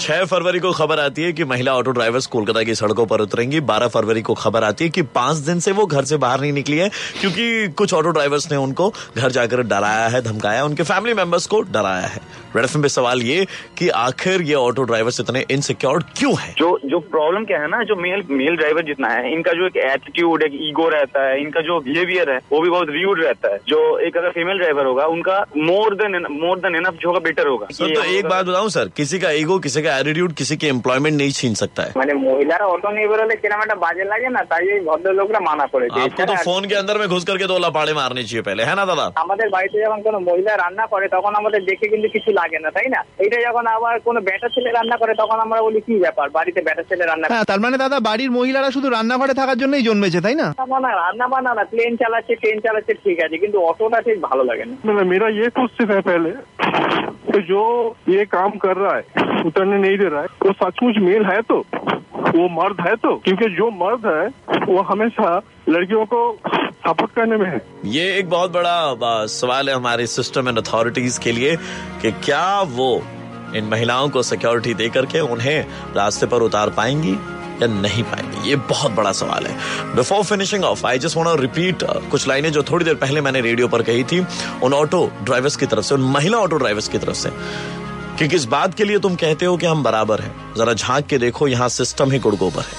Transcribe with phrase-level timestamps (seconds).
[0.00, 3.60] छह फरवरी को खबर आती है कि महिला ऑटो ड्राइवर्स कोलकाता की सड़कों पर उतरेंगी।
[3.60, 6.52] बारह फरवरी को खबर आती है कि पाँच दिन से वो घर से बाहर नहीं
[6.52, 6.88] निकली है
[7.20, 11.60] क्योंकि कुछ ऑटो ड्राइवर्स ने उनको घर जाकर डराया है धमकाया उनके फैमिली मेंबर्स को
[11.62, 12.20] डराया है।
[12.56, 13.46] रेड पे सवाल ये
[13.78, 16.54] कि आखिर ये ऑटो ड्राइवर्स इतने इनसिक्योर क्यों है?
[16.58, 19.76] जो जो प्रॉब्लम क्या है ना जो मेल मेल ड्राइवर जितना है इनका जो एक
[19.84, 23.58] एटीट्यूड एक ईगो रहता है इनका जो बिहेवियर है वो भी बहुत र्यूड रहता है।
[23.68, 27.46] जो एक अगर फीमेल ड्राइवर होगा उनका more than more than enough जो होगा बेटर
[27.46, 30.67] होगा। सर तो एक बात बताऊँ सर किसी का ईगो किसी का एटीट्यूड किसी के
[30.67, 34.41] एम्प्लॉयमेंट नहीं छीन सकता है মানে মহিলারা অটো নিয়ে বেরোলে কিরম একটা বাজে লাগে না
[34.51, 37.93] তাই এই ভদ্রলোকরা মানা করেছে आपको तो फोन के अंदर में घुस करके दो लपाड़े
[37.93, 41.61] मारने चाहिए पहले है ना दादा আমাদের বাড়িতে যখন কোনো মহিলা রান্না করে তখন আমাদের
[41.69, 45.13] দেখে কিন্তু কিছু লাগে না তাই না এইটা যখন আবার কোনো বেটা ছেলে রান্না করে
[45.21, 48.31] তখন আমরা বলি কি ব্যাপার বাড়িতে বেটা ছেলে রান্না করে হ্যাঁ তার মানে দাদা বাড়ির
[48.37, 52.33] মহিলারা শুধু রান্নাঘরে থাকার জন্যই জন্মেছে তাই না রান্না বান্না রান্না বান্না না প্লেন চালাচ্ছে
[52.41, 56.01] ট্রেন চালাচ্ছে ঠিক আছে কিন্তু অটোটা ঠিক ভালো লাগে না मतलब मेरा ये क्वेश्चन है
[56.03, 56.31] पहले
[57.27, 57.61] तो जो
[58.09, 59.03] ये काम कर रहा है
[59.47, 61.58] उतरने नहीं दे रहा है। वो सचमुच मेल है तो
[62.28, 64.26] वो मर्द है तो क्योंकि जो मर्द है,
[64.66, 65.36] वो हमेशा
[65.68, 70.58] लड़कियों को सपोर्ट करने में है। ये एक बहुत बड़ा सवाल है हमारे सिस्टम एंड
[70.58, 71.56] अथॉरिटीज के लिए
[72.02, 72.90] कि क्या वो
[73.56, 75.58] इन महिलाओं को सिक्योरिटी दे करके उन्हें
[75.96, 77.12] रास्ते पर उतार पाएँगी
[77.62, 78.48] या नहीं पाएँगे?
[78.48, 82.62] ये बहुत बड़ा सवाल है। Before finishing off I just want repeat कुछ लाइनें जो
[82.62, 84.24] थोड़ी देर पहले मैंने रेडियो पर कही थी,
[84.62, 87.30] उन ऑटो ड्राइवर्स की तरफ़ से, उन महिला ऑटो ड्राइवर्स की तरफ़ से।
[88.18, 90.54] कि किस बात के लिए तुम कहते हो कि हम बराबर हैं?
[90.54, 92.76] जरा झाँक के देखो, यहाँ सिस्टम ही गुड़गोबर है।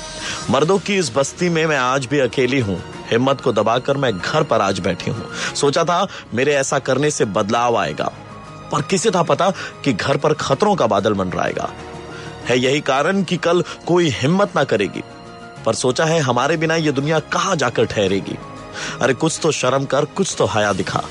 [0.50, 4.44] मर्दों की इस बस्ती में मैं आज भी अकेली हूँ। हिम्मत को दबाकर मैं घर
[4.44, 8.12] पर आज बैठी हूँ। सोचा था, मेरे ऐसा करने से बदलाव आएगा।
[8.72, 9.52] पर किसे था पता
[9.84, 11.70] कि घर पर खतरों का बादल मंडराएगा?
[12.46, 15.03] है यही कारण कि कल कोई हिम्मत ना करेगी।
[15.66, 18.38] पर सोचा है, हमारे बिना ये दुनिया कहाँ जाकर ठहरेगी?
[19.02, 21.03] अरे कुछ तो शर्म कर, कुछ तो हया दिखा।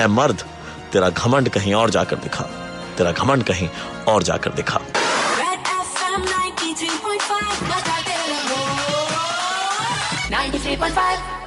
[0.00, 0.44] ए मर्द,
[0.92, 2.59] तेरा घमंड कहीं और जाकर दिखा।
[3.00, 3.68] तेरा घमंड कहीं
[4.08, 4.80] और जाकर दिखा।
[5.50, 8.60] FM 93.5 बजाते रहो
[10.30, 11.39] 93.5